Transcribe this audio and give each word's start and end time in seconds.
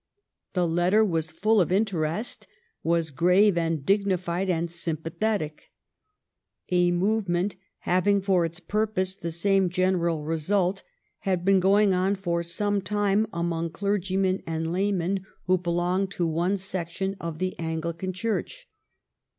The 0.53 0.67
letter 0.67 1.05
was 1.05 1.29
full 1.29 1.61
of 1.61 1.71
interest, 1.71 2.47
was 2.81 3.11
grave 3.11 3.55
and 3.55 3.85
dignified 3.85 4.49
and 4.49 4.71
sympathetic. 4.71 5.69
A 6.71 6.89
movement, 6.89 7.55
having 7.81 8.19
for 8.19 8.43
its 8.43 8.59
pur 8.59 8.87
pose 8.87 9.15
the 9.15 9.29
same 9.31 9.69
general 9.69 10.23
result, 10.23 10.81
had 11.19 11.45
been 11.45 11.59
going 11.59 11.93
on 11.93 12.15
for 12.15 12.41
some 12.41 12.81
time 12.81 13.27
among 13.31 13.69
clergymen 13.73 14.41
and 14.47 14.71
laymen 14.71 15.23
who 15.45 15.59
be 15.59 15.65
406 15.65 15.67
THE 15.67 15.67
STORY 15.67 15.67
OF 15.67 15.67
GLADSTONE'S 15.67 15.77
LIFE 15.77 15.77
longed 15.77 16.11
to 16.11 16.35
one 16.35 16.57
section 16.57 17.15
of 17.21 17.37
the 17.37 17.59
Anglican 17.59 18.11
Church. 18.11 18.67